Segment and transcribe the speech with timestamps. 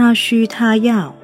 [0.00, 1.14] 他需他要。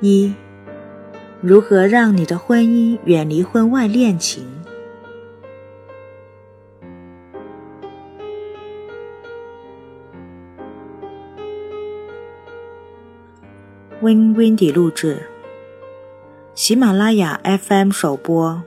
[0.00, 0.32] 一，
[1.42, 4.46] 如何让你的婚姻远离婚外恋情
[14.00, 15.28] ？Win Windy 录制，
[16.54, 18.62] 喜马拉雅 FM 首播。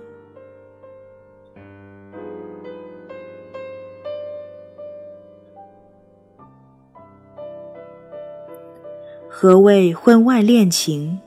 [9.38, 11.20] 何谓婚外恋情？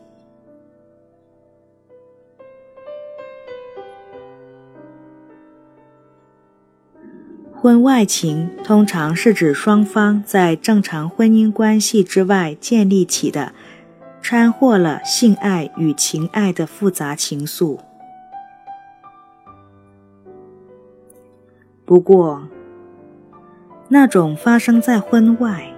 [7.53, 13.53] 婚外情通常是指双方在正常婚姻关系之外建立起的。
[14.23, 17.79] 掺和了性爱与情爱的复杂情愫。
[21.85, 22.49] 不过，
[23.89, 25.75] 那种发生在婚外、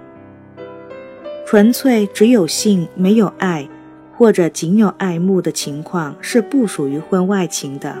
[1.51, 3.67] 纯粹只有性没有爱，
[4.15, 7.97] 或者仅有爱慕的情况，是不属于婚外情的。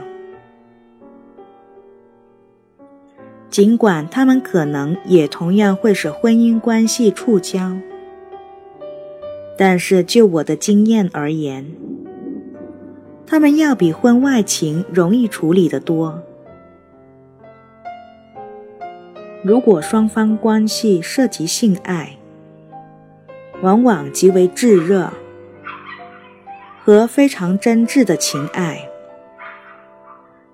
[3.49, 7.77] 尽管他们可能也同样会使婚姻关系触礁。
[9.57, 11.65] 但是就我的经验而言，
[13.27, 16.23] 他们要比婚外情容易处理得多。
[19.43, 22.15] 如果双方关系涉及性爱，
[23.61, 25.11] 往往极为炙热
[26.83, 28.89] 和非常真挚的情爱，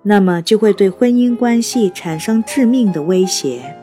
[0.02, 3.74] 那么就会对婚姻关系产生致命的威胁。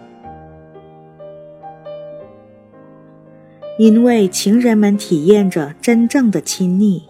[3.78, 7.04] 因为情人们体验着真正的亲昵，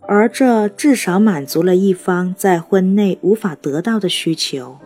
[0.00, 4.78] 而这至少满足了一方在婚内无法得到的需求。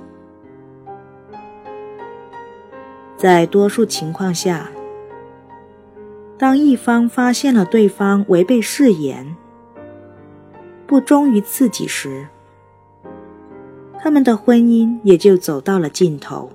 [3.16, 4.71] 在多数情况下，
[6.42, 9.36] 当一方发现了对方违背誓言、
[10.88, 12.26] 不忠于自己时，
[14.00, 16.50] 他们的婚姻也就走到了尽头。